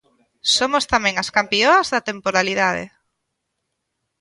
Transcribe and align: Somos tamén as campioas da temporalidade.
Somos 0.57 0.83
tamén 0.93 1.15
as 1.23 1.29
campioas 1.37 1.85
da 1.93 2.05
temporalidade. 2.09 2.85